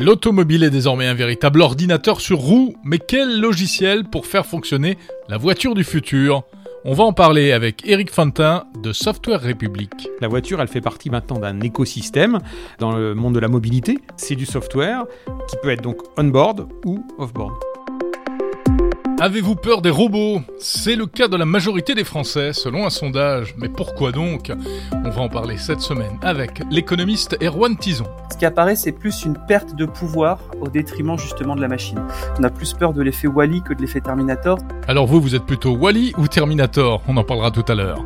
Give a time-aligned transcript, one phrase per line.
[0.00, 4.96] L'automobile est désormais un véritable ordinateur sur roue, mais quel logiciel pour faire fonctionner
[5.28, 6.44] la voiture du futur?
[6.84, 10.08] On va en parler avec Eric Fantin de Software République.
[10.20, 12.38] La voiture, elle fait partie maintenant d'un écosystème
[12.78, 13.98] dans le monde de la mobilité.
[14.16, 15.04] C'est du software
[15.48, 17.67] qui peut être donc on-board ou off-board.
[19.20, 20.42] Avez-vous peur des robots?
[20.60, 23.56] C'est le cas de la majorité des Français, selon un sondage.
[23.58, 24.52] Mais pourquoi donc?
[25.04, 28.04] On va en parler cette semaine avec l'économiste Erwan Tison.
[28.30, 32.00] Ce qui apparaît, c'est plus une perte de pouvoir au détriment justement de la machine.
[32.38, 34.58] On a plus peur de l'effet Wally que de l'effet Terminator.
[34.86, 37.02] Alors vous, vous êtes plutôt Wally ou Terminator?
[37.08, 38.04] On en parlera tout à l'heure.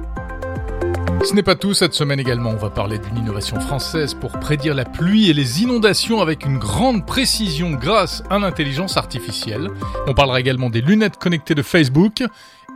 [1.24, 4.74] Ce n'est pas tout, cette semaine également, on va parler d'une innovation française pour prédire
[4.74, 9.68] la pluie et les inondations avec une grande précision grâce à l'intelligence artificielle.
[10.06, 12.22] On parlera également des lunettes connectées de Facebook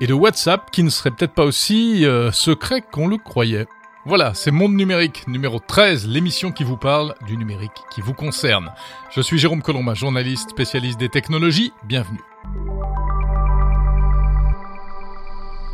[0.00, 3.66] et de WhatsApp qui ne seraient peut-être pas aussi euh, secrets qu'on le croyait.
[4.04, 8.70] Voilà, c'est Monde Numérique numéro 13, l'émission qui vous parle du numérique qui vous concerne.
[9.10, 12.20] Je suis Jérôme Colomba, journaliste spécialiste des technologies, bienvenue.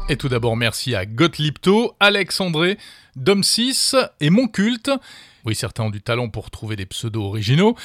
[0.08, 2.76] Et tout d'abord, merci à Gottliebto, Alex André,
[3.16, 4.90] Dom6 et Mon Culte.
[5.44, 7.76] Oui, certains ont du talent pour trouver des pseudos originaux.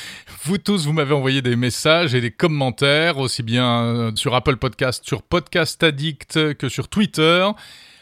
[0.44, 5.06] Vous tous, vous m'avez envoyé des messages et des commentaires, aussi bien sur Apple Podcast,
[5.06, 7.48] sur Podcast Addict que sur Twitter.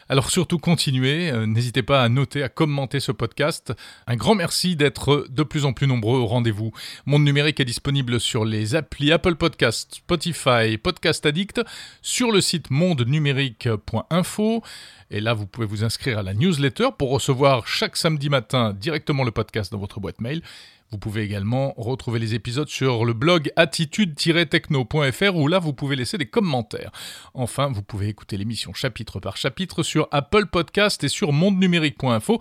[0.08, 3.72] Alors surtout continuez, euh, n'hésitez pas à noter, à commenter ce podcast.
[4.06, 6.70] Un grand merci d'être de plus en plus nombreux au rendez-vous.
[7.06, 11.60] Monde numérique est disponible sur les applis Apple Podcast, Spotify, Podcast Addict,
[12.02, 14.62] sur le site mondenumérique.info.
[15.10, 19.24] Et là, vous pouvez vous inscrire à la newsletter pour recevoir chaque samedi matin directement
[19.24, 20.42] le podcast dans votre boîte mail.
[20.90, 26.18] Vous pouvez également retrouver les épisodes sur le blog attitude-techno.fr où là vous pouvez laisser
[26.18, 26.92] des commentaires.
[27.34, 32.40] Enfin, vous pouvez écouter l'émission chapitre par chapitre sur Apple Podcast et sur mondenumérique.info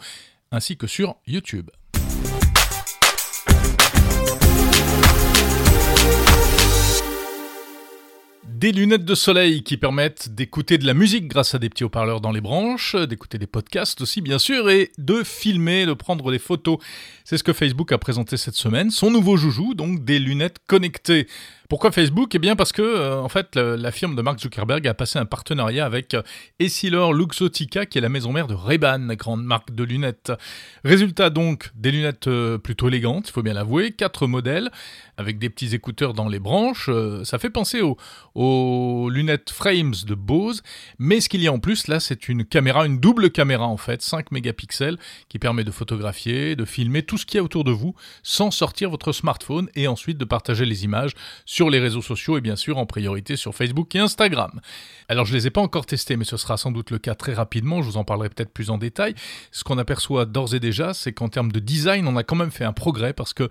[0.51, 1.69] ainsi que sur YouTube.
[8.47, 12.21] Des lunettes de soleil qui permettent d'écouter de la musique grâce à des petits haut-parleurs
[12.21, 16.39] dans les branches, d'écouter des podcasts aussi bien sûr, et de filmer, de prendre des
[16.39, 16.77] photos.
[17.23, 21.27] C'est ce que Facebook a présenté cette semaine, son nouveau joujou, donc des lunettes connectées.
[21.67, 22.35] Pourquoi Facebook?
[22.35, 25.25] Eh bien parce que euh, en fait la, firme de Mark Zuckerberg a passé un
[25.25, 26.21] partenariat avec euh,
[26.59, 30.31] Essilor Luxottica qui est la maison mère de Ray-Ban, grande marque de lunettes.
[30.83, 34.69] Résultat donc des lunettes euh, plutôt élégantes, il faut bien l'avouer, quatre modèles
[35.17, 36.89] avec des petits écouteurs dans les branches,
[37.23, 37.81] ça fait penser
[38.33, 40.61] aux, lunettes frames de Bose,
[40.99, 43.77] mais ce qu'il y a en plus là, c'est une caméra, une double caméra en
[43.77, 44.97] fait, 5 mégapixels
[45.29, 48.51] qui permet de photographier, de filmer tout ce qu'il y a autour de vous sans
[48.51, 51.13] sortir votre smartphone et ensuite de partager les images
[51.63, 54.59] les réseaux sociaux et bien sûr en priorité sur Facebook et Instagram.
[55.07, 57.33] Alors je les ai pas encore testés, mais ce sera sans doute le cas très
[57.33, 59.13] rapidement, je vous en parlerai peut-être plus en détail.
[59.51, 62.49] Ce qu'on aperçoit d'ores et déjà, c'est qu'en termes de design, on a quand même
[62.49, 63.43] fait un progrès parce que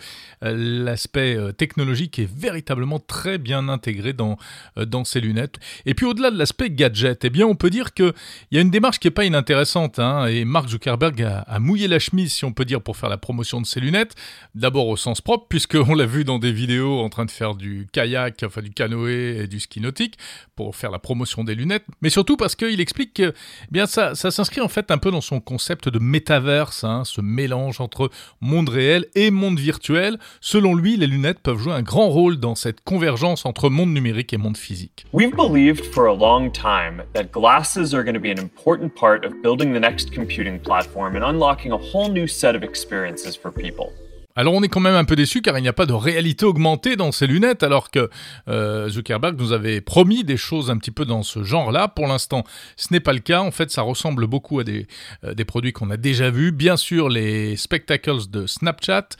[0.43, 4.37] euh, l'aspect euh, technologique est véritablement très bien intégré dans,
[4.79, 5.59] euh, dans ces lunettes.
[5.87, 8.13] Et puis au-delà de l'aspect gadget, eh bien on peut dire qu'il
[8.51, 12.01] y a une démarche qui est pas inintéressante, hein, et Mark Zuckerberg a, mouillé la
[12.01, 14.15] chemise, si on peut dire, pour faire la promotion de ses lunettes.
[14.57, 17.87] D'abord au sens propre, puisqu'on l'a vu dans des vidéos en train de faire du
[17.93, 20.19] kayak, enfin du canoë et du ski nautique
[20.57, 24.15] pour faire la promotion des lunettes, mais surtout parce qu'il explique que eh bien ça,
[24.15, 28.11] ça s'inscrit en fait un peu dans son concept de métaverse, hein, ce mélange entre
[28.41, 30.19] monde réel et monde virtuel.
[30.41, 34.33] Selon lui, les lunettes peuvent jouer un grand rôle dans cette convergence entre monde numérique
[34.33, 35.07] et monde physique.
[35.13, 39.25] We've believed for a long time that glasses are going to be an important part
[39.25, 43.51] of building the next computing platform and unlocking a whole new set of experiences for
[43.51, 43.93] people.
[44.37, 46.45] Alors on est quand même un peu déçu car il n'y a pas de réalité
[46.45, 48.11] augmentée dans ces lunettes alors que
[48.49, 51.87] euh, Zuckerberg nous avait promis des choses un petit peu dans ce genre-là.
[51.87, 52.43] Pour l'instant,
[52.77, 53.43] ce n'est pas le cas.
[53.43, 54.89] En fait, ça ressemble beaucoup à des,
[55.23, 56.51] euh, produits qu'on a déjà vus.
[56.51, 59.11] Bien sûr, les spectacles de Snapchat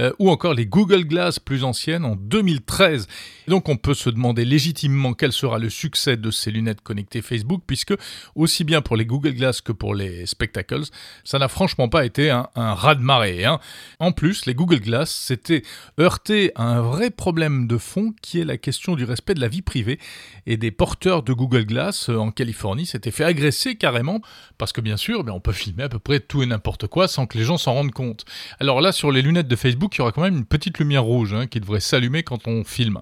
[0.00, 3.06] euh, ou encore les Google Glass plus anciennes en 2013.
[3.46, 7.62] donc on peut se demander légitimement quel sera le succès de ces lunettes connectées Facebook
[7.64, 7.94] puisque
[8.34, 10.82] aussi bien pour les Google Glass que pour les spectacles,
[11.22, 13.44] ça n'a franchement pas été un, un raz-de-marée.
[13.44, 13.60] Hein.
[14.00, 15.62] En plus, les Google Glass s'était
[16.00, 19.48] heurté à un vrai problème de fond qui est la question du respect de la
[19.48, 19.98] vie privée
[20.46, 24.20] et des porteurs de Google Glass euh, en Californie s'étaient fait agresser carrément
[24.58, 27.08] parce que bien sûr, ben, on peut filmer à peu près tout et n'importe quoi
[27.08, 28.24] sans que les gens s'en rendent compte.
[28.60, 31.04] Alors là, sur les lunettes de Facebook, il y aura quand même une petite lumière
[31.04, 33.00] rouge hein, qui devrait s'allumer quand on filme.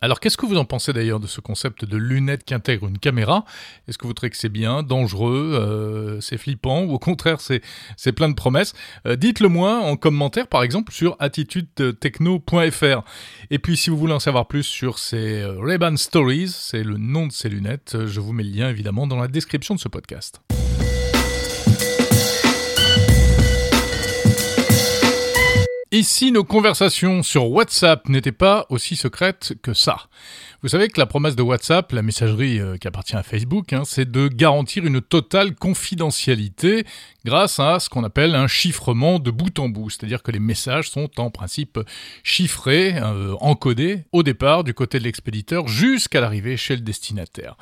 [0.00, 2.98] Alors qu'est-ce que vous en pensez d'ailleurs de ce concept de lunettes qui intègrent une
[2.98, 3.44] caméra?
[3.88, 8.12] Est-ce que vous trouvez que c'est bien, dangereux, euh, c'est flippant ou au contraire c'est
[8.12, 8.74] plein de promesses?
[9.06, 13.02] Euh, Dites-le moi en commentaire par exemple sur attitudetechno.fr.
[13.50, 16.96] Et puis si vous voulez en savoir plus sur ces euh, Ray-Ban Stories, c'est le
[16.96, 19.88] nom de ces lunettes, je vous mets le lien évidemment dans la description de ce
[19.88, 20.40] podcast.
[25.96, 30.10] Et si nos conversations sur WhatsApp n'étaient pas aussi secrètes que ça
[30.60, 33.80] Vous savez que la promesse de WhatsApp, la messagerie euh, qui appartient à Facebook, hein,
[33.86, 36.84] c'est de garantir une totale confidentialité
[37.24, 39.88] grâce à ce qu'on appelle un chiffrement de bout en bout.
[39.88, 41.80] C'est-à-dire que les messages sont en principe
[42.22, 47.56] chiffrés, euh, encodés au départ du côté de l'expéditeur jusqu'à l'arrivée chez le destinataire.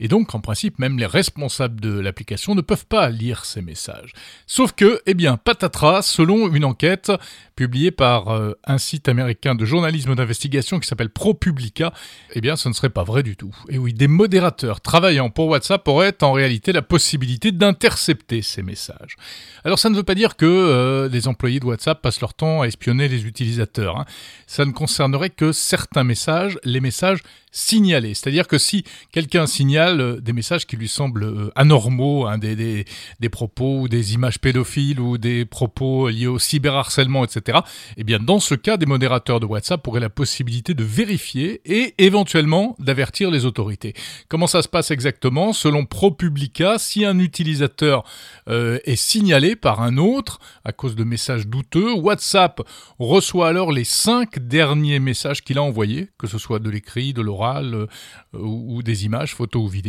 [0.00, 4.12] Et donc, en principe, même les responsables de l'application ne peuvent pas lire ces messages.
[4.46, 7.12] Sauf que, eh bien, patatras, selon une enquête
[7.54, 11.92] publiée par euh, un site américain de journalisme d'investigation qui s'appelle ProPublica,
[12.32, 13.54] eh bien, ce ne serait pas vrai du tout.
[13.68, 19.16] Et oui, des modérateurs travaillant pour WhatsApp auraient en réalité la possibilité d'intercepter ces messages.
[19.64, 22.62] Alors, ça ne veut pas dire que euh, les employés de WhatsApp passent leur temps
[22.62, 23.98] à espionner les utilisateurs.
[23.98, 24.06] Hein.
[24.46, 28.14] Ça ne concernerait que certains messages, les messages signalés.
[28.14, 32.84] C'est-à-dire que si quelqu'un signale euh, des messages qui lui semblent anormaux, hein, des, des,
[33.18, 37.58] des propos ou des images pédophiles ou des propos liés au cyberharcèlement, etc.,
[37.96, 41.94] eh bien, dans ce cas, des modérateurs de WhatsApp auraient la possibilité de vérifier et
[41.98, 43.94] éventuellement d'avertir les autorités.
[44.28, 45.52] Comment ça se passe exactement?
[45.52, 48.04] Selon ProPublica, si un utilisateur
[48.48, 52.60] euh, est signalé par un autre à cause de messages douteux, WhatsApp
[52.98, 57.22] reçoit alors les cinq derniers messages qu'il a envoyés, que ce soit de l'écrit, de
[57.22, 57.86] l'oral euh,
[58.32, 59.79] ou des images, photos ou vidéos.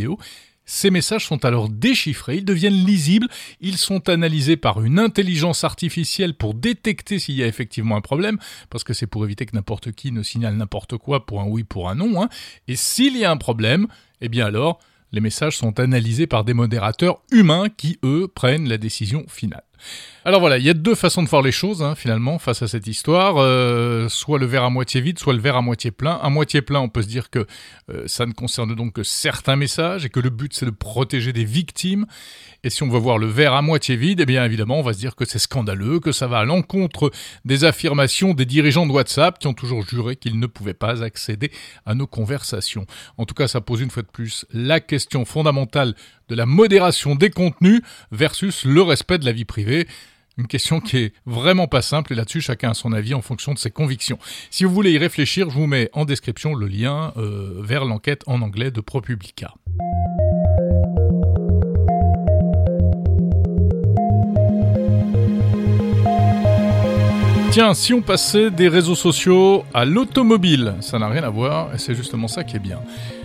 [0.65, 3.27] Ces messages sont alors déchiffrés, ils deviennent lisibles,
[3.59, 8.37] ils sont analysés par une intelligence artificielle pour détecter s'il y a effectivement un problème,
[8.69, 11.63] parce que c'est pour éviter que n'importe qui ne signale n'importe quoi pour un oui,
[11.63, 12.23] pour un non.
[12.23, 12.29] Hein.
[12.67, 13.87] Et s'il y a un problème,
[14.21, 14.79] eh bien alors,
[15.11, 19.63] les messages sont analysés par des modérateurs humains qui, eux, prennent la décision finale.
[20.23, 22.67] Alors voilà, il y a deux façons de voir les choses hein, finalement face à
[22.67, 26.19] cette histoire, euh, soit le verre à moitié vide, soit le verre à moitié plein.
[26.21, 27.47] À moitié plein, on peut se dire que
[27.89, 31.33] euh, ça ne concerne donc que certains messages et que le but c'est de protéger
[31.33, 32.05] des victimes.
[32.63, 34.93] Et si on veut voir le verre à moitié vide, eh bien évidemment, on va
[34.93, 37.09] se dire que c'est scandaleux, que ça va à l'encontre
[37.43, 41.51] des affirmations des dirigeants de WhatsApp qui ont toujours juré qu'ils ne pouvaient pas accéder
[41.87, 42.85] à nos conversations.
[43.17, 45.95] En tout cas, ça pose une fois de plus la question fondamentale
[46.31, 47.81] de la modération des contenus
[48.11, 49.85] versus le respect de la vie privée.
[50.37, 53.53] Une question qui est vraiment pas simple et là-dessus chacun a son avis en fonction
[53.53, 54.17] de ses convictions.
[54.49, 58.23] Si vous voulez y réfléchir, je vous mets en description le lien euh, vers l'enquête
[58.27, 59.53] en anglais de ProPublica.
[67.51, 71.77] Tiens, si on passait des réseaux sociaux à l'automobile, ça n'a rien à voir et
[71.77, 72.79] c'est justement ça qui est bien.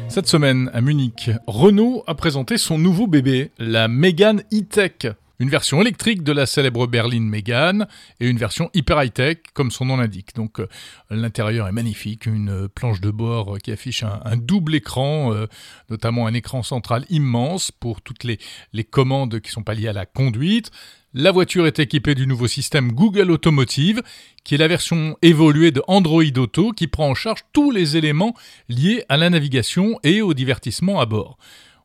[0.09, 5.13] Cette semaine, à Munich, Renault a présenté son nouveau bébé, la Mégane E-Tech.
[5.39, 7.87] Une version électrique de la célèbre berline Mégane
[8.21, 10.35] et une version hyper high-tech, comme son nom l'indique.
[10.35, 10.69] Donc euh,
[11.11, 15.47] l'intérieur est magnifique, une planche de bord qui affiche un, double écran, euh,
[15.91, 18.39] notamment un écran central immense pour toutes les,
[18.73, 20.71] les commandes qui sont pas liées à la conduite.
[21.19, 24.03] La voiture est équipée du nouveau système Google Automotive,
[24.45, 28.35] qui est la version évoluée de Android Auto qui prend en charge tous les éléments
[28.69, 31.39] liés à la navigation et au divertissement à bord.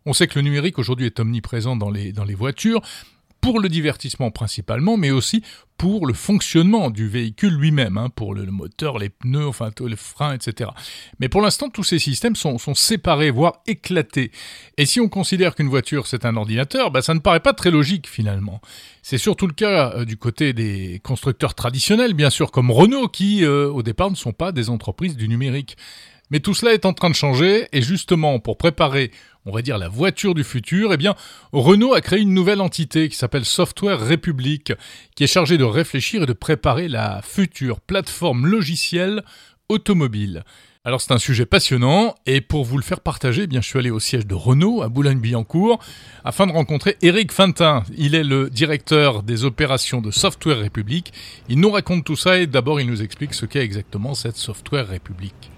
[0.06, 2.82] On sait que le numérique aujourd'hui est omniprésent dans les, dans les voitures,
[3.42, 5.44] pour le divertissement principalement, mais aussi
[5.78, 10.34] pour le fonctionnement du véhicule lui-même, hein, pour le, moteur, les pneus, enfin les freins,
[10.34, 10.70] etc.
[11.20, 14.32] Mais pour l'instant, tous ces systèmes sont, séparés, voire éclatés.
[14.78, 17.72] Et si on considère qu'une voiture c'est un ordinateur, bah, ça ne paraît pas très
[17.72, 18.62] logique finalement.
[19.02, 23.44] C'est surtout le cas euh, du côté des constructeurs traditionnels, bien sûr, comme Renault, qui
[23.44, 25.78] euh, au départ ne sont pas des entreprises du numérique.
[26.32, 29.12] Mais tout cela est en train de changer, et justement, pour préparer,
[29.46, 31.14] on va dire, la voiture du futur, eh bien,
[31.52, 34.72] Renault a créé une nouvelle entité qui s'appelle Software République,
[35.16, 39.24] qui est chargée de réfléchir et de préparer la future plateforme logicielle
[39.68, 40.44] automobile.
[40.84, 43.78] Alors c'est un sujet passionnant et pour vous le faire partager, eh bien je suis
[43.78, 45.80] allé au siège de Renault à Boulogne-Billancourt
[46.26, 47.84] afin de rencontrer Eric Fintin.
[47.96, 51.14] Il est le directeur des opérations de Software République.
[51.50, 54.88] Il nous raconte tout ça et d'abord il nous explique ce qu'est exactement cette Software
[54.88, 55.52] République.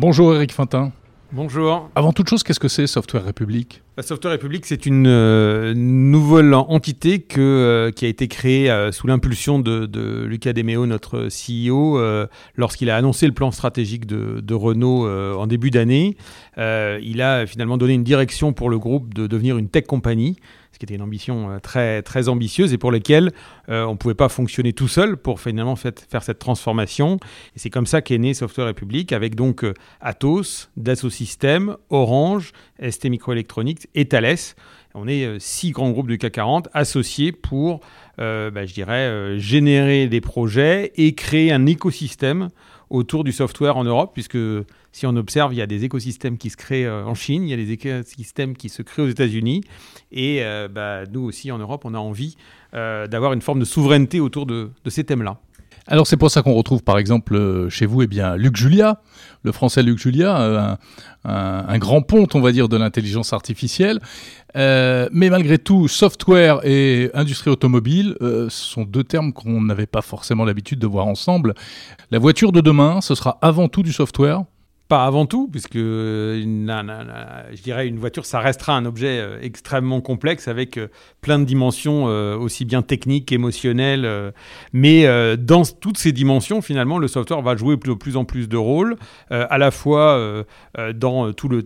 [0.00, 0.92] Bonjour Eric Fintin.
[1.30, 1.90] Bonjour.
[1.94, 3.82] Avant toute chose, qu'est-ce que c'est Software République?
[3.98, 8.92] La Software République, c'est une euh, nouvelle entité que, euh, qui a été créée euh,
[8.92, 12.00] sous l'impulsion de, Lucas Demeo, notre CEO,
[12.56, 16.16] lorsqu'il a annoncé le plan stratégique de, de Renault en début d'année.
[16.56, 20.38] il a finalement donné une direction pour le groupe de devenir une tech company
[20.80, 23.32] qui était une ambition euh, très, très ambitieuse et pour laquelle
[23.68, 27.18] euh, on ne pouvait pas fonctionner tout seul pour finalement faire cette transformation.
[27.54, 32.52] Et c'est comme ça qu'est né Software République avec donc euh, Atos, Dassault Systèmes, Orange,
[32.80, 34.54] ST Microelectronics et Thales.
[34.94, 37.78] On est six grands groupes du CAC 40 associés pour,
[38.18, 42.48] bah, je dirais, générer des projets et créer un écosystème
[42.90, 44.38] autour du software en Europe, puisque
[44.92, 47.50] si on observe, il y a des écosystèmes qui se créent euh, en Chine, il
[47.50, 49.62] y a des écosystèmes qui se créent aux États-Unis,
[50.10, 52.36] et euh, bah, nous aussi en Europe, on a envie
[52.74, 55.38] euh, d'avoir une forme de souveraineté autour de, ces thèmes-là.
[55.86, 59.00] Alors c'est pour ça qu'on retrouve par exemple chez vous eh bien, Luc Julia,
[59.42, 60.78] le français Luc Julia,
[61.24, 63.98] un, grand ponte on va dire de l'intelligence artificielle.
[64.54, 70.44] Mais malgré tout, software et industrie automobile ce sont deux termes qu'on n'avait pas forcément
[70.44, 71.54] l'habitude de voir ensemble.
[72.10, 74.44] La voiture de demain, ce sera avant tout du software
[74.90, 80.48] pas avant tout, puisque je dirais une voiture, ça restera un objet euh, extrêmement complexe
[80.48, 80.88] avec euh,
[81.20, 84.32] plein de dimensions euh, aussi bien techniques, émotionnelles.
[84.72, 88.56] mais dans toutes ces dimensions, finalement, le software va jouer de plus en plus de
[88.56, 88.96] rôles,
[89.30, 90.44] à la fois
[90.94, 91.64] dans tout le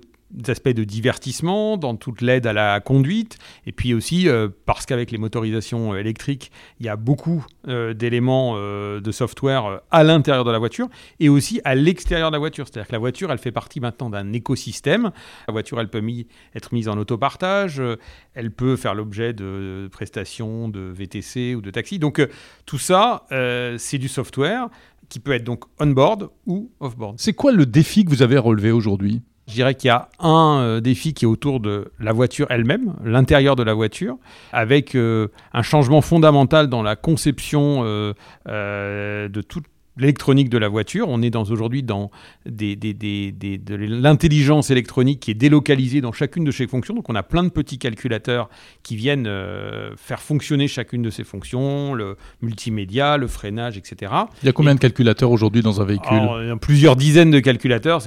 [0.49, 5.11] aspects de divertissement, dans toute l'aide à la conduite, et puis aussi euh, parce qu'avec
[5.11, 6.51] les motorisations électriques,
[6.81, 10.89] il y a beaucoup euh, d'éléments euh, de software à l'intérieur de la voiture
[11.21, 12.67] et aussi à l'extérieur de la voiture.
[12.67, 15.11] C'est-à-dire que la voiture, elle fait partie maintenant d'un écosystème.
[15.49, 16.03] La voiture, elle peut
[16.55, 17.81] être mise en autopartage,
[18.35, 21.99] elle peut faire l'objet de prestations de VTC ou de taxi.
[21.99, 22.27] Donc
[22.67, 23.27] tout ça,
[23.79, 24.69] c'est du software
[25.09, 27.15] qui peut être donc on-board ou off-board.
[27.19, 29.23] C'est quoi le défi que vous avez relevé aujourd'hui?
[29.47, 32.95] Je dirais qu'il y a un euh, défi qui est autour de la voiture elle-même,
[33.05, 34.17] l'intérieur de la voiture,
[34.53, 39.65] avec euh, un changement fondamental dans la conception euh, de toute
[39.97, 41.09] l'électronique de la voiture.
[41.09, 42.11] On est dans aujourd'hui dans
[42.47, 46.95] des, de l'intelligence électronique qui est délocalisée dans chacune de ces fonctions.
[46.95, 48.49] Donc on a plein de petits calculateurs
[48.83, 54.13] qui viennent euh, faire fonctionner chacune de ces fonctions, le multimédia, le freinage, etc.
[54.43, 56.19] Il y a combien de calculateurs aujourd'hui dans un véhicule?
[56.41, 58.03] Il y a plusieurs dizaines de calculateurs.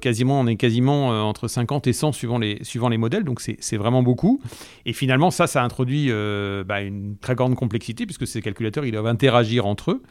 [0.00, 3.24] quasiment, on est quasiment euh, entre 50 et 100 suivant les, suivant les modèles.
[3.24, 4.40] Donc c'est vraiment beaucoup.
[4.84, 8.92] Et finalement, ça, ça introduit euh, bah, une très grande complexité puisque ces calculateurs, ils
[8.92, 10.02] doivent interagir entre eux.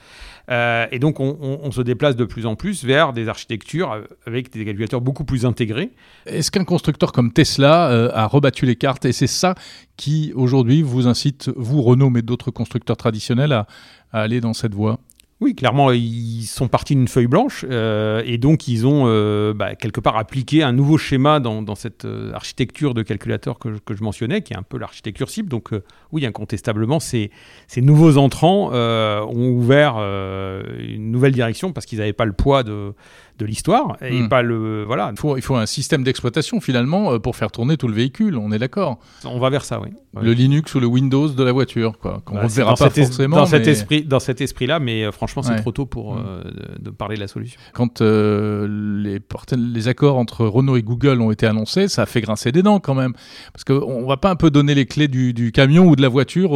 [0.52, 4.66] Euh, et donc, on, se déplace de plus en plus vers des architectures avec des
[4.66, 5.92] calculateurs beaucoup plus intégrés.
[6.26, 9.56] Est-ce qu'un constructeur comme Tesla euh, a rebattu les cartes Et c'est ça
[9.98, 13.66] qui, aujourd'hui, vous incite, vous, Renault, mais d'autres constructeurs traditionnels, à
[14.12, 15.00] aller dans cette voie?
[15.42, 19.76] Oui, clairement, ils sont partis d'une feuille blanche euh, et donc ils ont euh, bah,
[19.76, 24.44] quelque part appliqué un nouveau schéma dans, cette euh, architecture de calculateur que, je mentionnais,
[24.44, 25.50] qui est un peu l'architecture cible.
[25.50, 25.72] Donc
[26.14, 27.32] oui, incontestablement, ces,
[27.68, 32.94] ces nouveaux entrants ont ouvert une nouvelle direction parce qu'ils n'avaient pas le poids de,
[33.38, 34.30] de l'histoire et hmm.
[34.30, 35.12] pas le voilà.
[35.12, 38.38] Il faut, il faut un système d'exploitation finalement euh, pour faire tourner tout le véhicule.
[38.38, 39.00] On est d'accord.
[39.26, 39.90] On va vers ça, oui.
[40.22, 42.22] Le Linux ou le Windows de la voiture, quoi.
[42.24, 43.36] Qu'on ne bah, verra pas forcément.
[43.36, 46.24] Dans cet esprit, dans cet esprit-là, mais euh, franchement, c'est trop tôt pour hmm.
[46.26, 46.44] euh,
[46.80, 47.60] de, parler de la solution.
[47.74, 49.20] Quand les,
[49.58, 52.80] les accords entre Renault et Google ont été annoncés, ça a fait grincer des dents
[52.80, 53.14] quand même,
[53.52, 56.10] parce qu'on va pas un peu donner les clés du, du camion ou de la
[56.10, 56.52] voiture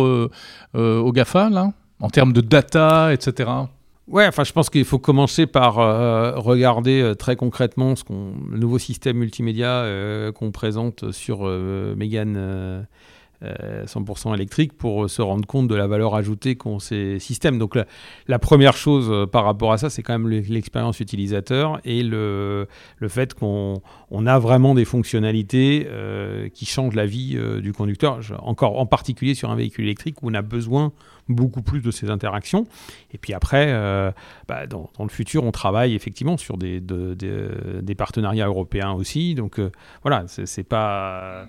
[0.75, 3.49] au Gafa là, en termes de data, etc.
[4.09, 8.33] Ouais, enfin, je pense qu'il faut commencer par euh, regarder euh, très concrètement ce qu'on,
[8.49, 12.87] le nouveau système multimédia euh, qu'on présente sur Mégane
[13.41, 17.57] 100% électrique pour se rendre compte de la valeur ajoutée qu'ont ces systèmes.
[17.57, 17.77] Donc,
[18.27, 22.67] la, première chose par rapport à ça, c'est quand même l'expérience utilisateur et le,
[22.97, 23.81] le fait qu'on
[24.11, 25.87] on a vraiment des fonctionnalités
[26.53, 30.33] qui changent la vie du conducteur, encore en particulier sur un véhicule électrique où on
[30.33, 30.91] a besoin
[31.29, 32.65] beaucoup plus de ces interactions.
[33.13, 34.11] Et puis après, euh,
[34.47, 39.35] bah, dans, le futur, on travaille effectivement sur des, des partenariats européens aussi.
[39.35, 39.71] Donc euh,
[40.03, 41.45] voilà, c'est pas euh,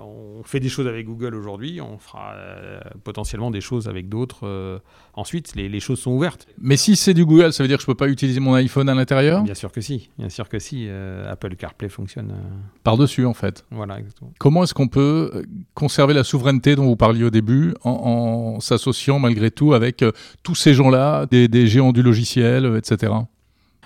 [0.00, 4.46] on fait des choses avec Google aujourd'hui, on fera euh, potentiellement des choses avec d'autres
[4.46, 4.78] euh,
[5.14, 5.54] ensuite.
[5.54, 6.46] Les, choses sont ouvertes.
[6.58, 8.54] Mais si c'est du Google, ça veut dire que je ne peux pas utiliser mon
[8.54, 9.42] iPhone à l'intérieur?
[9.42, 10.10] Bien sûr que si.
[10.18, 10.88] Bien sûr que si.
[11.28, 12.34] Apple CarPlay fonctionne.
[12.82, 13.64] Par-dessus, en fait.
[13.70, 14.32] Voilà, exactement.
[14.38, 19.50] Comment est-ce qu'on peut conserver la souveraineté dont vous parliez au début en, s'associant malgré
[19.50, 20.04] tout avec
[20.42, 23.12] tous ces gens-là, des géants du logiciel, etc.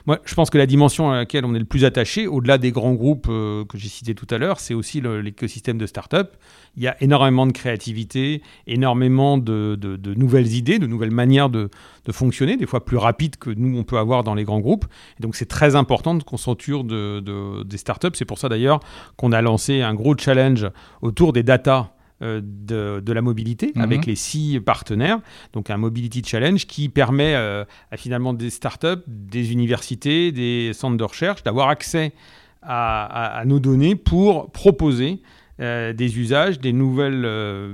[0.09, 2.73] Moi, je pense que la dimension à laquelle on est le plus attaché, au-delà des
[2.73, 6.35] grands groupes euh, que j'ai cités tout à l'heure, c'est aussi l'écosystème de start-up.
[6.79, 9.77] Il y a énormément de créativité, énormément de,
[10.17, 11.69] nouvelles idées, de nouvelles manières de,
[12.11, 14.87] fonctionner, des fois plus rapides que nous, on peut avoir dans les grands groupes.
[15.21, 18.17] Et donc, c'est très important qu'on s'entoure de, des start-up.
[18.17, 18.81] C'est pour ça d'ailleurs
[19.19, 20.67] qu'on a lancé un gros challenge
[21.03, 23.83] autour des data euh, de, la mobilité mhm.
[23.83, 25.21] avec les six partenaires.
[25.53, 30.97] Donc un Mobility Challenge qui permet euh, à finalement des startups, des universités, des centres
[30.97, 32.13] de recherche d'avoir accès
[32.61, 35.21] à, nos données pour proposer
[35.61, 37.23] euh, des usages, des, nouvelles,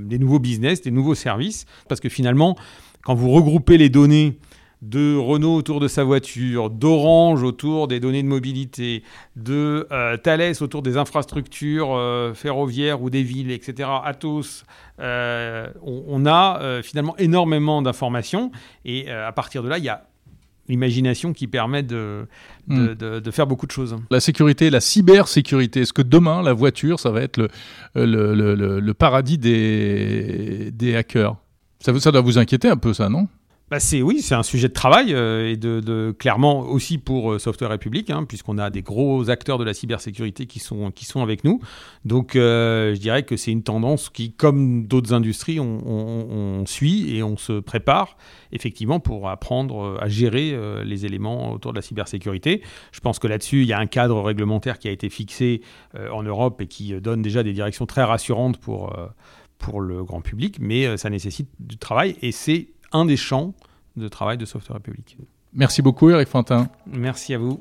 [0.02, 1.64] des nouveaux business, des nouveaux services.
[1.88, 2.54] Parce que finalement,
[3.02, 4.38] quand vous regroupez les données
[4.84, 9.02] de Renault autour de sa voiture, d'Orange autour des données de mobilité,
[9.34, 14.64] de euh, Thales autour des infrastructures euh, ferroviaires ou des villes, etc., Atos,
[15.00, 18.52] euh, on, a finalement énormément d'informations
[18.84, 20.06] et à partir de là, il y a
[20.68, 22.26] l'imagination qui permet de,
[22.68, 22.94] hmm.
[22.94, 23.96] de, de, faire beaucoup de choses.
[24.10, 27.48] La sécurité, la cybersécurité, est-ce que demain, la voiture, ça va être le,
[27.94, 31.36] le, le, le paradis des, des hackers?
[31.80, 33.28] Ça, ça doit vous inquiéter un peu, ça, non?
[33.70, 37.70] Bah c'est oui, c'est un sujet de travail euh, et clairement aussi pour euh, Software
[37.70, 40.92] République, hein, puisqu'on a des gros acteurs de la cybersécurité qui sont
[41.22, 41.60] avec nous.
[42.04, 47.22] Donc euh, je dirais que c'est une tendance qui, comme d'autres industries, on, suit et
[47.22, 48.18] on se prépare
[48.52, 52.62] effectivement pour apprendre à gérer les éléments autour de la cybersécurité.
[52.92, 55.60] Je pense que là-dessus, il y a un cadre réglementaire qui a été fixé
[55.94, 58.96] en Europe et qui donne déjà des directions très rassurantes pour
[59.58, 63.52] pour le grand public, mais ça nécessite du travail et c'est un des champs
[63.96, 65.18] de travail de Software République.
[65.52, 66.68] Merci beaucoup Eric Fantin.
[66.86, 67.60] Merci à vous.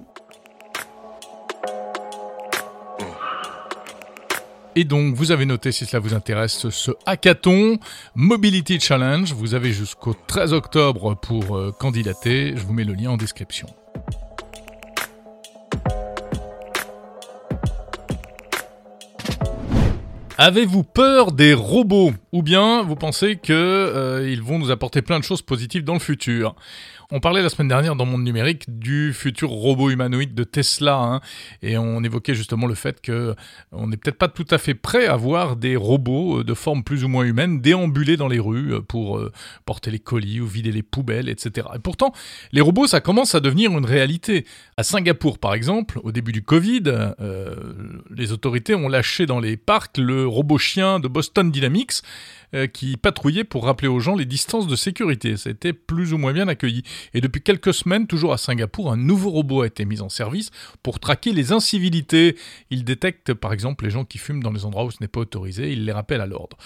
[4.75, 7.77] Et donc, vous avez noté, si cela vous intéresse, ce hackathon
[8.15, 9.31] Mobility Challenge.
[9.33, 12.53] Vous avez jusqu'au 13 octobre pour euh, candidater.
[12.55, 13.67] Je vous mets le lien en description.
[20.37, 22.11] Avez-vous peur des robots?
[22.31, 25.99] Ou bien vous pensez qu'ils euh, vont nous apporter plein de choses positives dans le
[25.99, 26.55] futur?
[27.13, 31.21] On parlait la semaine dernière dans Monde Numérique du futur robot humanoïde de Tesla, hein,
[31.61, 33.35] et on évoquait justement le fait que
[33.71, 36.83] on n'est peut-être pas tout à fait prêt à voir des robots euh, de forme
[36.83, 39.31] plus ou moins humaine déambuler dans les rues euh, pour euh,
[39.63, 41.67] porter les colis ou vider les poubelles, etc.
[41.75, 42.13] Et pourtant,
[42.51, 44.47] les robots, ça commence à devenir une réalité.
[44.77, 47.13] À Singapour, par exemple, au début du Covid,
[48.09, 52.01] les autorités ont lâché dans les parcs le robot chien de Boston Dynamics
[52.55, 55.37] euh, qui patrouillait pour rappeler aux gens les distances de sécurité.
[55.37, 56.83] Ça a plus ou moins bien accueilli.
[57.13, 60.51] Et depuis quelques semaines, toujours à Singapour, un nouveau robot a été mis en service
[60.81, 62.37] pour traquer les incivilités.
[62.69, 65.21] Il détecte par exemple les gens qui fument dans les endroits où ce n'est pas
[65.21, 66.57] autorisé, il les rappelle à l'ordre.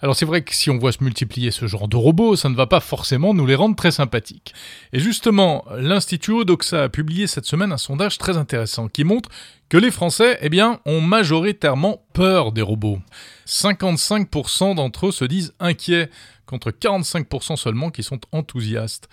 [0.00, 2.54] Alors c'est vrai que si on voit se multiplier ce genre de robots, ça ne
[2.54, 4.54] va pas forcément nous les rendre très sympathiques.
[4.92, 9.28] Et justement, l'Institut Odoxa a publié cette semaine un sondage très intéressant qui montre
[9.68, 13.00] que les Français, eh ont majoritairement peur des robots.
[13.46, 16.08] 55% d'entre eux se disent inquiets,
[16.46, 19.08] contre 45% seulement qui sont enthousiastes.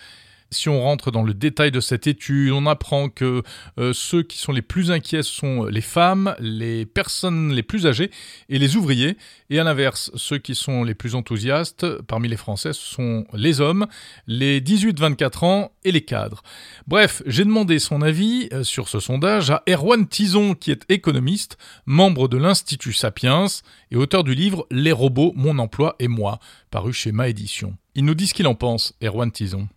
[0.51, 3.41] Si on rentre dans le détail de cette étude, on apprend que
[3.79, 8.11] euh, ceux qui sont les plus inquiets sont les femmes, les personnes les plus âgées
[8.49, 9.17] et les ouvriers.
[9.49, 13.87] Et à l'inverse, ceux qui sont les plus enthousiastes parmi les Français sont les hommes,
[14.27, 16.43] les 18-24 ans et les cadres.
[16.87, 21.57] Bref, j'ai demandé son avis euh, sur ce sondage à Erwan Tison, qui est économiste,
[21.85, 23.45] membre de l'Institut Sapiens
[23.91, 26.39] et auteur du livre Les robots, mon emploi et moi,
[26.71, 27.75] paru chez Ma Édition.
[27.95, 29.67] Il nous dit ce qu'il en pense, Erwan Tison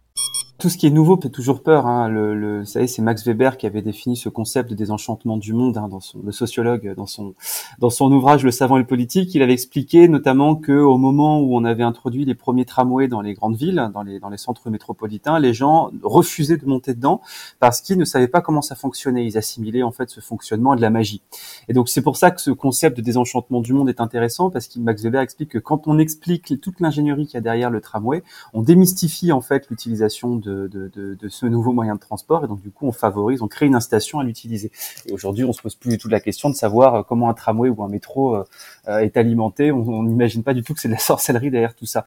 [0.59, 1.87] tout ce qui est nouveau fait toujours peur.
[1.87, 2.09] Hein.
[2.09, 5.79] Le, le, savez, c'est Max Weber qui avait défini ce concept de désenchantement du monde,
[5.79, 7.35] hein, dans son, le sociologue, dans son
[7.79, 9.35] dans son ouvrage Le savant et le politique.
[9.37, 13.21] Il avait expliqué notamment que au moment où on avait introduit les premiers tramways dans
[13.21, 17.21] les grandes villes, dans les dans les centres métropolitains, les gens refusaient de monter dedans
[17.61, 19.25] parce qu'ils ne savaient pas comment ça fonctionnait.
[19.25, 21.23] Ils assimilaient en fait ce fonctionnement à de la magie.
[21.69, 24.67] Et donc c'est pour ça que ce concept de désenchantement du monde est intéressant parce
[24.67, 27.81] que Max Weber explique que quand on explique toute l'ingénierie qu'il y a derrière le
[27.81, 32.61] tramway, on démystifie en fait l'utilisation de de, ce nouveau moyen de transport et donc
[32.61, 34.71] du coup on favorise, on crée une incitation à l'utiliser.
[35.07, 37.35] Et aujourd'hui on se pose plus du tout la question de savoir euh, comment un
[37.35, 38.45] tramway ou un métro euh,
[38.89, 39.73] euh, est alimenté.
[39.73, 42.07] On n'imagine pas du tout que c'est de la sorcellerie derrière tout ça.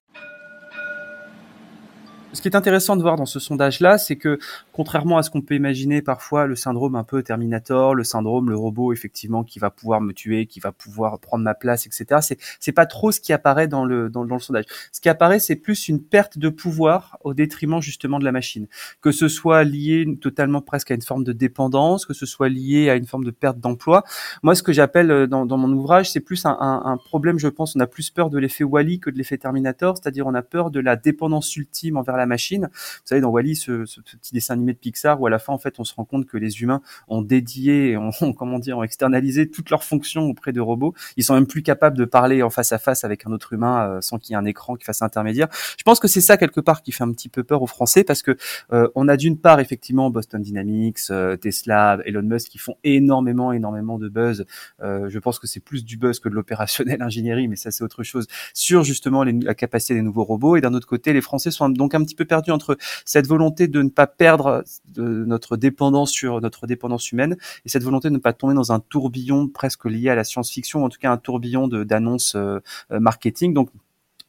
[2.34, 4.40] Ce qui est intéressant de voir dans ce sondage-là, c'est que
[4.72, 8.56] contrairement à ce qu'on peut imaginer parfois, le syndrome un peu Terminator, le syndrome le
[8.56, 12.22] robot effectivement qui va pouvoir me tuer, qui va pouvoir prendre ma place, etc.
[12.22, 14.64] C'est c'est pas trop ce qui apparaît dans le dans, le sondage.
[14.94, 18.68] Ce qui apparaît, c'est plus une perte de pouvoir au détriment justement de la machine.
[19.02, 22.90] Que ce soit lié totalement presque à une forme de dépendance, que ce soit lié
[22.90, 24.06] à une forme de perte d'emploi.
[24.42, 27.40] Moi, ce que j'appelle euh, dans, mon ouvrage, c'est plus un, un, un problème.
[27.40, 30.34] Je pense, on a plus peur de l'effet Wally que de l'effet Terminator, c'est-à-dire on
[30.34, 32.70] a peur de la dépendance ultime envers la la machine.
[32.72, 35.54] Vous savez, dans Wally, ce, ce, petit dessin animé de Pixar, où à la fin,
[35.54, 38.84] en fait, on se rend compte que les humains ont dédié, ont, comment dire, ont
[38.84, 40.94] externalisé toutes leurs fonctions auprès de robots.
[41.18, 43.88] Ils sont même plus capables de parler en face à face avec un autre humain
[43.88, 45.48] euh, sans qu'il y ait un écran qui fasse intermédiaire.
[45.78, 48.04] Je pense que c'est ça quelque part qui fait un petit peu peur aux Français
[48.04, 48.38] parce que
[48.74, 53.52] euh, on a d'une part effectivement Boston Dynamics, euh, Tesla, Elon Musk qui font énormément,
[53.52, 54.46] énormément de buzz.
[54.82, 58.04] je pense que c'est plus du buzz que de l'opérationnel ingénierie, mais ça c'est autre
[58.04, 60.56] chose sur justement les, la capacité des nouveaux robots.
[60.56, 63.68] Et d'un autre côté, les Français sont donc un petit peu perdu entre cette volonté
[63.68, 68.14] de ne pas perdre de notre dépendance sur notre dépendance humaine et cette volonté de
[68.14, 71.18] ne pas tomber dans un tourbillon presque lié à la science-fiction, en tout cas un
[71.18, 73.54] tourbillon d'annonces euh, marketing.
[73.54, 73.70] Donc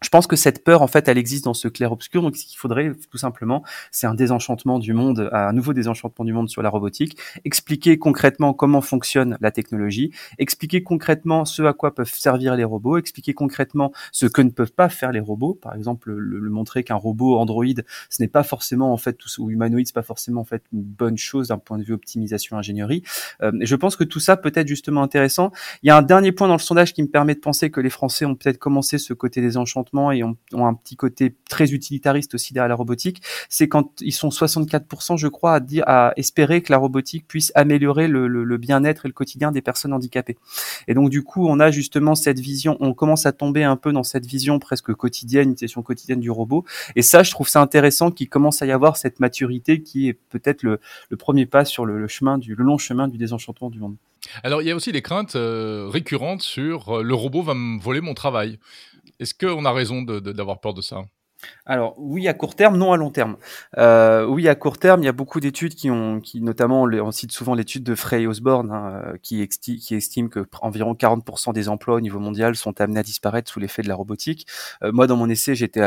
[0.03, 2.23] je pense que cette peur, en fait, elle existe dans ce clair-obscur.
[2.23, 6.33] Donc, ce qu'il faudrait, tout simplement, c'est un désenchantement du monde, un nouveau désenchantement du
[6.33, 7.17] monde sur la robotique.
[7.45, 10.13] Expliquer concrètement comment fonctionne la technologie.
[10.39, 12.99] Expliquer concrètement ce à quoi peuvent servir les robots.
[12.99, 15.55] Expliquer concrètement ce que ne peuvent pas faire les robots.
[15.55, 17.65] Par exemple, le, montrer qu'un robot Android,
[18.11, 21.17] ce n'est pas forcément, en fait, ou humanoïde, c'est pas forcément, en fait, une bonne
[21.17, 23.03] chose d'un point de vue optimisation ingénierie.
[23.43, 25.53] Euh, je pense que tout ça peut être justement intéressant.
[25.83, 27.81] Il y a un dernier point dans le sondage qui me permet de penser que
[27.81, 32.35] les Français ont peut-être commencé ce côté désenchantement et ont, un petit côté très utilitariste
[32.35, 36.63] aussi derrière la robotique, c'est quand ils sont 64%, je crois, à dire, à espérer
[36.63, 40.37] que la robotique puisse améliorer le, bien-être et le quotidien des personnes handicapées.
[40.89, 43.93] Et donc du coup, on a justement cette vision, on commence à tomber un peu
[43.93, 46.65] dans cette vision presque quotidienne, une session quotidienne du robot.
[46.97, 50.15] Et ça, je trouve ça intéressant qu'il commence à y avoir cette maturité qui est
[50.15, 50.81] peut-être le,
[51.19, 53.97] premier pas sur le, chemin du long chemin du désenchantement du monde.
[54.45, 57.81] Alors, il y a aussi des craintes euh, récurrentes sur euh, le robot va me
[57.81, 58.59] voler mon travail.
[59.23, 61.05] Est-ce qu'on a raison d'avoir peur de ça?
[61.65, 63.37] Alors oui à court terme, non à long terme.
[63.79, 67.11] Euh, oui à court terme, il y a beaucoup d'études qui ont, qui notamment on
[67.13, 69.43] cite souvent l'étude de Frey Osborne hein, euh, qui,
[69.95, 73.83] estime que environ 40% des emplois au niveau mondial sont amenés à disparaître sous l'effet
[73.83, 74.47] de la robotique.
[74.83, 75.83] Euh, moi dans mon essai, j'étais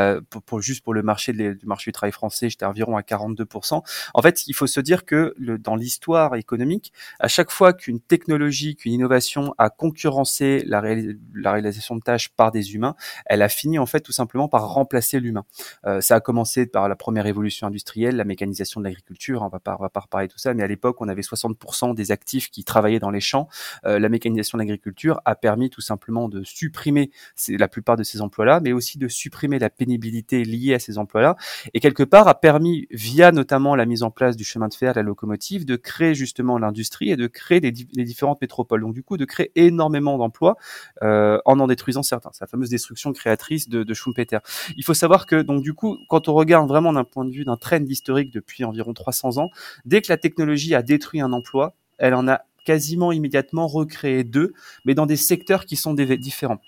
[0.45, 3.81] pour, juste pour le marché du marché du travail français, j'étais environ à 42%.
[4.13, 8.75] En fait, il faut se dire que dans l'histoire économique, à chaque fois qu'une technologie,
[8.75, 13.85] qu'une innovation a concurrencé la réalisation de tâches par des humains, elle a fini en
[13.85, 15.44] fait tout simplement par remplacer l'humain.
[15.85, 19.41] Euh, ça a commencé par la première révolution industrielle, la mécanisation de l'agriculture.
[19.41, 21.95] On va pas, on va pas reparler tout ça, mais à l'époque, on avait 60%
[21.95, 23.47] des actifs qui travaillaient dans les champs.
[23.85, 27.11] Euh, la mécanisation de l'agriculture a permis tout simplement de supprimer
[27.49, 31.35] la plupart de ces emplois-là, mais aussi de supprimer la pénibilité liée à ces emplois-là,
[31.73, 34.93] et quelque part a permis, via notamment la mise en place du chemin de fer,
[34.95, 38.81] la locomotive, de créer justement l'industrie et de créer les, différentes métropoles.
[38.81, 40.57] Donc du coup, de créer énormément d'emplois
[41.03, 42.29] euh, en en détruisant certains.
[42.33, 44.39] C'est la fameuse destruction créatrice de, de Schumpeter.
[44.77, 47.45] Il faut savoir que donc du coup, quand on regarde vraiment d'un point de vue
[47.45, 49.49] d'un trend historique depuis environ 300 ans,
[49.85, 54.53] dès que la technologie a détruit un emploi, elle en a quasiment immédiatement recréé deux,
[54.85, 56.59] mais dans des secteurs qui sont différents.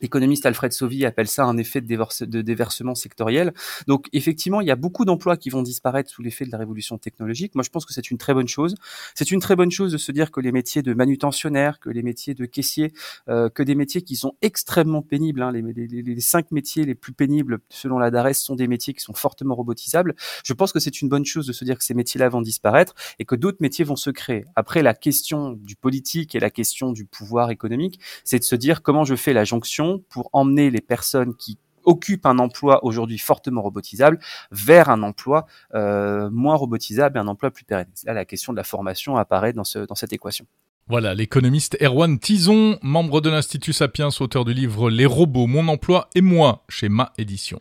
[0.00, 3.54] L'économiste Alfred Sauvy appelle ça un effet de, déversement sectoriel.
[3.86, 6.98] Donc effectivement, il y a beaucoup d'emplois qui vont disparaître sous l'effet de la révolution
[6.98, 7.54] technologique.
[7.54, 8.74] Moi, je pense que c'est une très bonne chose.
[9.14, 12.02] C'est une très bonne chose de se dire que les métiers de manutentionnaire, que les
[12.02, 12.92] métiers de caissier,
[13.28, 17.12] euh, que des métiers qui sont extrêmement pénibles, hein, les, les, cinq métiers les plus
[17.12, 20.14] pénibles selon la DARES sont des métiers qui sont fortement robotisables.
[20.44, 22.94] Je pense que c'est une bonne chose de se dire que ces métiers-là vont disparaître
[23.18, 24.44] et que d'autres métiers vont se créer.
[24.56, 28.82] Après, la question du politique et la question du pouvoir économique, c'est de se dire
[28.82, 33.62] comment je fais la jonction pour emmener les personnes qui occupent un emploi aujourd'hui fortement
[33.62, 34.18] robotisable
[34.50, 37.88] vers un emploi euh, moins robotisable et un emploi plus pérenne.
[38.04, 40.46] Là, la question de la formation apparaît dans, dans cette équation.
[40.88, 46.08] Voilà, l'économiste Erwan Tison, membre de l'Institut Sapiens, auteur du livre Les robots, mon emploi
[46.14, 47.60] et moi, chez Ma Édition.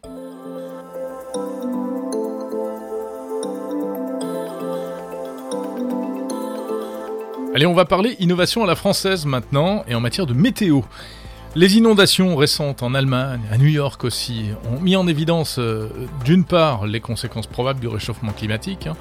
[7.56, 10.82] Allez, on va parler innovation à la française maintenant et en matière de météo.
[11.58, 15.88] Les inondations récentes en Allemagne, à New York aussi, ont mis en évidence euh,
[16.26, 18.98] d'une part les conséquences probables du réchauffement climatique hein,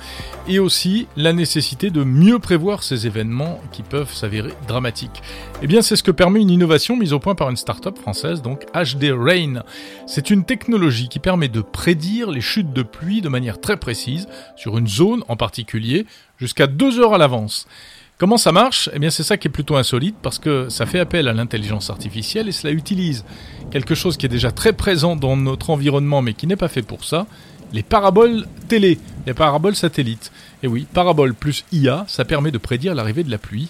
[0.47, 5.21] et aussi la nécessité de mieux prévoir ces événements qui peuvent s'avérer dramatiques.
[5.63, 8.41] Eh bien, c'est ce que permet une innovation mise au point par une start-up française,
[8.41, 9.65] donc HD Rain.
[10.07, 14.29] C'est une technologie qui permet de prédire les chutes de pluie de manière très précise
[14.55, 16.07] sur une zone en particulier
[16.39, 17.67] jusqu'à deux heures à l'avance.
[18.17, 18.89] Comment ça marche?
[18.93, 21.91] Eh bien, c'est ça qui est plutôt insolite parce que ça fait appel à l'intelligence
[21.91, 23.25] artificielle et cela utilise
[23.73, 26.83] quelque chose qui est déjà très présent dans notre environnement mais qui n'est pas fait
[26.83, 27.27] pour ça
[27.75, 30.31] les paraboles télé, les paraboles satellites.
[30.63, 33.69] Et oui, paraboles plus IA, ça permet de prédire l'arrivée de la pluie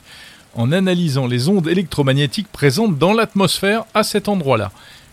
[0.54, 4.70] en analysant les ondes électromagnétiques présentes dans l'atmosphère à cet endroit-là.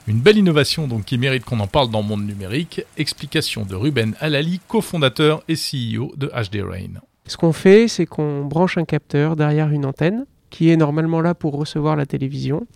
[0.08, 2.82] Une belle innovation donc qui mérite qu'on en parle dans le monde numérique.
[2.98, 7.02] Explication de Ruben Alali, cofondateur et CEO de HD Rain.
[7.32, 11.34] Ce qu'on fait, c'est qu'on branche un capteur derrière une antenne qui est normalement là
[11.34, 12.68] pour recevoir la télévision.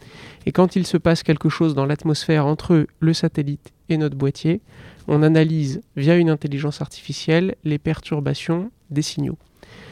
[0.45, 4.61] Et quand il se passe quelque chose dans l'atmosphère entre le satellite et notre boîtier,
[5.09, 9.37] on analyse via une intelligence artificielle les perturbations des signaux.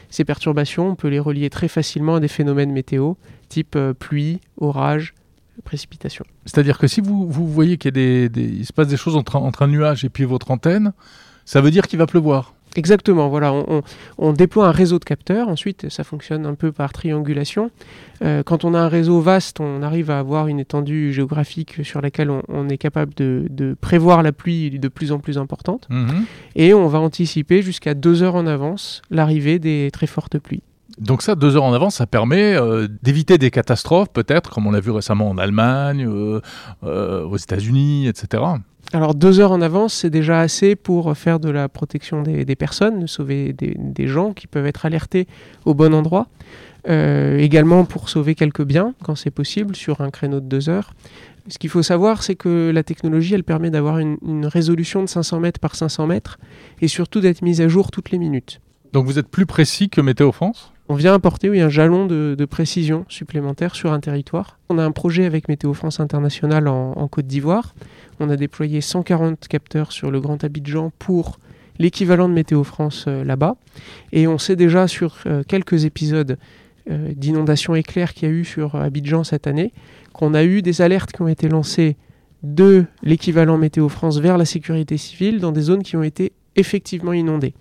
[0.10, 3.16] Ces perturbations, on peut les relier très facilement à des phénomènes météo,
[3.50, 5.14] type euh, pluie, orage,
[5.66, 6.24] précipitation.
[6.46, 10.24] C'est-à-dire que si vous, voyez qu'il se passe des choses entre un nuage et puis
[10.24, 10.94] votre antenne,
[11.44, 13.54] ça veut dire qu'il va pleuvoir Exactement, voilà,
[14.18, 17.70] on, déploie un réseau de capteurs, ensuite ça fonctionne un peu par triangulation.
[18.24, 22.02] Euh, quand on a un réseau vaste, on arrive à avoir une étendue géographique sur
[22.02, 26.26] laquelle on, est capable de, prévoir la pluie de plus en plus importante, mhm.
[26.56, 30.64] et on va anticiper jusqu'à deux heures en avance l'arrivée des très fortes pluies.
[30.98, 34.72] Donc ça, deux heures en avance, ça permet euh, d'éviter des catastrophes, peut-être, comme on
[34.72, 38.44] l'a vu récemment en Allemagne, euh, aux États-Unis, etc.
[38.94, 43.08] Alors deux heures en avance, c'est déjà assez pour faire de la protection des, personnes,
[43.08, 45.28] sauver des, gens qui peuvent être alertés
[45.66, 46.28] au bon endroit.
[46.90, 50.94] Euh, également pour sauver quelques biens, quand c'est possible, sur un créneau de deux heures.
[51.48, 55.40] Ce qu'il faut savoir, c'est que la technologie, elle permet d'avoir une, résolution de 500
[55.40, 56.38] mètres par 500 mètres,
[56.82, 58.60] et surtout d'être mise à jour toutes les minutes.
[58.92, 60.73] Donc vous êtes plus précis que Météo France?
[60.94, 64.60] On vient apporter oui, un jalon de, précision supplémentaire sur un territoire.
[64.70, 67.74] On a un projet avec Météo France International en, Côte d'Ivoire.
[68.20, 71.40] On a déployé 140 capteurs sur le Grand Abidjan pour
[71.80, 73.56] l'équivalent de Météo France euh, là-bas.
[74.12, 76.38] Et on sait déjà sur euh, quelques épisodes
[76.92, 79.74] euh, d'inondation éclair qu'il y a eu sur Abidjan cette année
[80.14, 81.98] qu'on a eu des alertes qui ont été lancées
[82.44, 87.14] de l'équivalent Météo France vers la sécurité civile dans des zones qui ont été effectivement
[87.14, 87.56] inondées.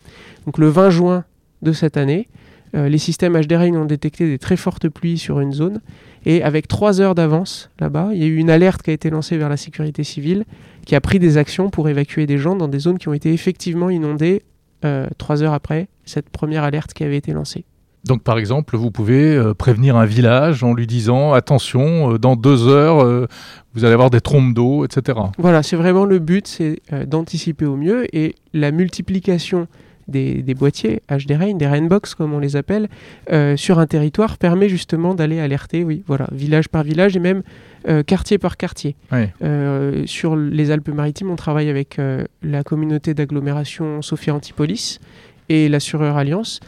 [0.44, 1.24] Donc le 20 juin
[1.62, 2.28] de cette année,
[2.74, 5.80] euh, les systèmes HD Rain ont détecté des très fortes pluies sur une zone.
[6.24, 9.10] Et avec trois heures d'avance là-bas, il y a eu une alerte qui a été
[9.10, 10.44] lancée vers la sécurité civile
[10.86, 13.32] qui a pris des actions pour évacuer des gens dans des zones qui ont été
[13.32, 14.42] effectivement inondées
[14.84, 17.64] euh, trois heures après cette première alerte qui avait été lancée.
[18.04, 22.66] Donc par exemple, vous pouvez euh, prévenir un village en lui disant attention, dans deux
[22.66, 23.28] heures,
[23.74, 25.18] vous allez avoir des trompes d'eau, etc.
[25.38, 29.68] Voilà, c'est vraiment le but, c'est d'anticiper au mieux et la multiplication
[30.12, 32.88] des, boîtiers HD Rain, des Rainbox comme on les appelle,
[33.32, 37.42] euh, sur un territoire permet justement d'aller alerter, oui, voilà, village par village et même
[37.88, 38.94] euh, quartier par quartier.
[39.42, 42.00] Euh, sur les Alpes-Maritimes, on travaille avec
[42.42, 45.00] la communauté d'agglomération Sophia Antipolis
[45.48, 46.60] et l'assureur Alliance.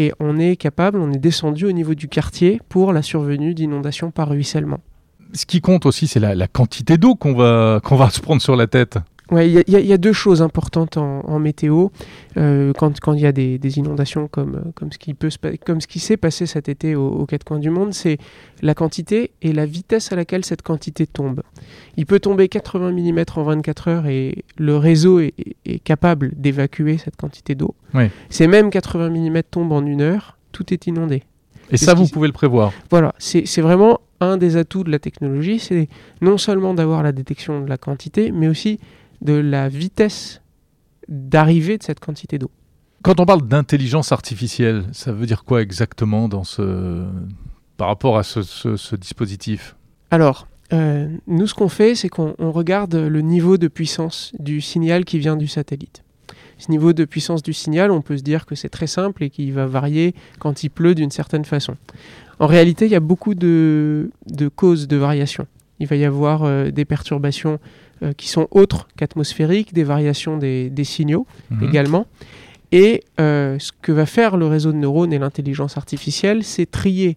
[0.00, 4.10] Et on est capable, on est descendu au niveau du quartier pour la survenue d'inondations
[4.12, 4.78] par ruissellement.
[5.32, 8.40] Ce qui compte aussi, c'est la, la, quantité d'eau qu'on va, qu'on va se prendre
[8.40, 8.98] sur la tête.
[9.30, 11.88] Ouais, il y, a deux choses importantes en, météo
[12.38, 15.28] euh, quand il y a des, inondations comme, euh, comme ce qui peut
[15.66, 18.16] comme ce qui s'est passé cet été aux, quatre coins du monde, c'est
[18.62, 21.42] la quantité et la vitesse à laquelle cette quantité tombe.
[21.98, 25.34] Il peut tomber 80 mm en 24 heures et le réseau est,
[25.84, 27.74] capable d'évacuer cette quantité d'eau.
[27.94, 28.04] Oui.
[28.30, 31.22] C'est même 80 mm tombe en une heure, tout est inondé.
[31.70, 32.72] Et ça, vous pouvez le prévoir.
[32.90, 35.88] Voilà, c'est vraiment un des atouts de la technologie, c'est
[36.20, 38.80] non seulement d'avoir la détection de la quantité, mais aussi
[39.22, 40.40] de la vitesse
[41.08, 42.50] d'arrivée de cette quantité d'eau.
[43.02, 47.06] Quand on parle d'intelligence artificielle, ça veut dire quoi exactement dans ce...
[47.76, 49.76] par rapport à ce, dispositif?
[50.10, 55.04] Alors, euh, nous, ce qu'on fait, c'est qu'on regarde le niveau de puissance du signal
[55.04, 56.02] qui vient du satellite.
[56.58, 59.30] Ce niveau de puissance du signal, on peut se dire que c'est très simple et
[59.30, 61.76] qu'il va varier quand il pleut d'une certaine façon.
[62.40, 64.10] En réalité, il y a beaucoup de,
[64.56, 65.46] causes de variation.
[65.78, 67.60] Il va y avoir euh, des perturbations
[68.04, 71.68] euh, qui sont autres qu'atmosphériques, des variations des, signaux mhm.
[71.68, 72.06] également.
[72.70, 77.16] Et euh, ce que va faire le réseau de neurones et l'intelligence artificielle, c'est trier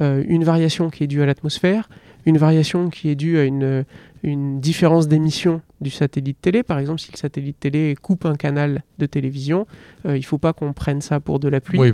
[0.00, 1.88] euh, une variation qui est due à l'atmosphère,
[2.26, 3.84] une variation qui est due à une,
[4.22, 6.62] une différence d'émission du satellite télé.
[6.62, 9.66] Par exemple, si le satellite télé coupe un canal de télévision,
[10.04, 11.80] il ne faut pas qu'on prenne ça pour de la pluie.
[11.80, 11.92] Oui,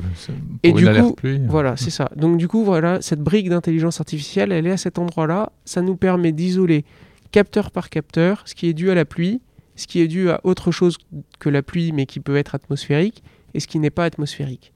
[0.63, 1.41] et du coup, pluie.
[1.47, 2.11] voilà, c'est ça.
[2.17, 5.53] Donc du coup, voilà, cette brique d'intelligence artificielle, elle est à cet endroit-là.
[5.65, 6.85] Ça nous permet d'isoler
[7.31, 9.41] capteur par capteur, ce qui est dû à la pluie,
[9.75, 10.97] ce qui est dû à autre chose
[11.39, 13.23] que la pluie mais qui peut être atmosphérique,
[13.55, 14.73] et ce qui n'est pas atmosphérique.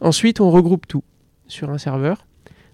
[0.00, 1.04] Ensuite, on regroupe tout
[1.46, 2.26] sur un serveur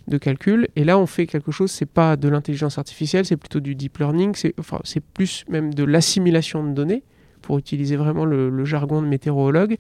[0.09, 3.61] de calcul, et là on fait quelque chose, c'est pas de l'intelligence artificielle, c'est plutôt
[3.61, 7.03] du deep learning, c'est plus même de l'assimilation de données,
[7.41, 9.77] pour utiliser vraiment le, jargon de météorologue.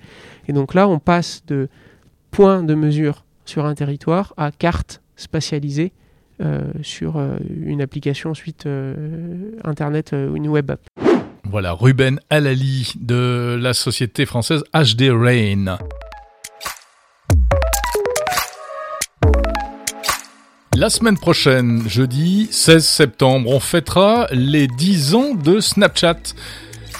[0.48, 1.68] Et donc là, on passe de
[2.30, 6.03] points de mesure sur un territoire à cartes spatialisées euh,
[6.82, 10.80] sur euh, une application ensuite euh, Internet ou une web app.
[11.44, 15.78] Voilà, Ruben Alali de la société française HD Rain.
[20.76, 26.34] La semaine prochaine, jeudi 16 septembre, on fêtera les 10 ans de Snapchat.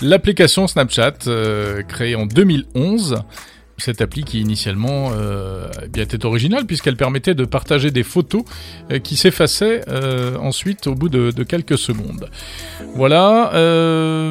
[0.00, 1.18] L'application Snapchat,
[1.88, 3.16] créée en 2011,
[3.78, 8.44] cette appli qui initialement euh, bien était originale puisqu'elle permettait de partager des photos
[8.90, 12.30] euh, qui s'effaçaient euh, ensuite au bout de, quelques secondes.
[12.94, 13.50] Voilà,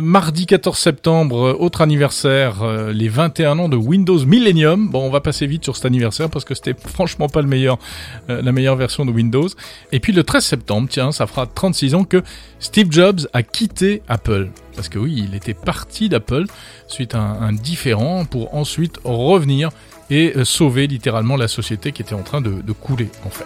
[0.01, 4.89] mardi 14 septembre, autre anniversaire, les 21 ans de Windows Millennium.
[4.89, 8.75] Bon, on va passer vite sur cet anniversaire parce que c'était franchement pas la meilleure
[8.75, 9.47] version de Windows.
[9.91, 12.23] Et puis le 13 septembre, tiens, ça fera 36 ans que
[12.59, 14.49] Steve Jobs a quitté Apple.
[14.75, 16.45] Parce que oui, il était parti d'Apple
[16.87, 19.69] suite à un, différent pour ensuite revenir
[20.09, 23.45] et euh, sauver littéralement la société qui était en train de, couler en fait.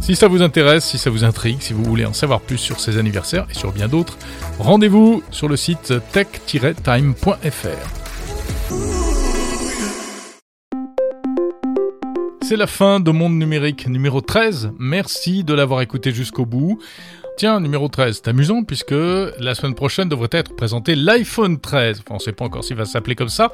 [0.00, 2.80] Si ça vous intéresse, si ça vous intrigue, si vous voulez en savoir plus sur
[2.80, 4.18] ces anniversaires et sur bien d'autres,
[4.58, 7.36] rendez-vous sur le site tech-time.fr.
[12.48, 14.70] C'est la fin de Monde Numérique numéro 13.
[14.78, 16.78] Merci de l'avoir écouté jusqu'au bout.
[17.36, 21.98] Tiens, numéro 13, c'est amusant puisque la semaine prochaine devrait être présenté l'iPhone 13.
[22.00, 23.52] Enfin, on ne sait pas encore s'il va s'appeler comme ça,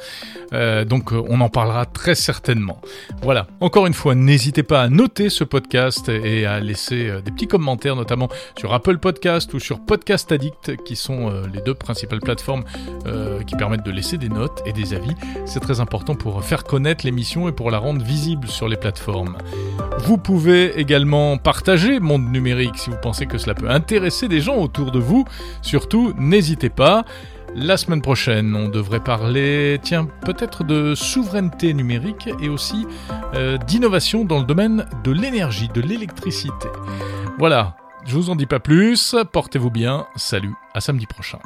[0.52, 2.80] euh, donc euh, on en parlera très certainement.
[3.22, 7.32] Voilà, encore une fois, n'hésitez pas à noter ce podcast et à laisser euh, des
[7.32, 12.20] petits commentaires, notamment sur Apple Podcast ou sur Podcast Addict, qui sont les deux principales
[12.20, 12.62] plateformes
[13.46, 15.14] qui permettent de laisser des notes et des avis.
[15.44, 19.36] C'est très important pour faire connaître l'émission et pour la rendre visible sur les plateformes.
[20.00, 24.56] Vous pouvez également partager Monde Numérique si vous pensez que cela peut intéresser des gens
[24.56, 25.24] autour de vous.
[25.62, 27.04] Surtout, n'hésitez pas.
[27.54, 32.86] La semaine prochaine, on devrait parler, tiens, peut-être de souveraineté numérique et aussi
[33.34, 36.68] euh, d'innovation dans le domaine de l'énergie, de l'électricité.
[37.38, 41.38] Voilà, je vous en dis pas plus, portez-vous bien, salut, à samedi prochain.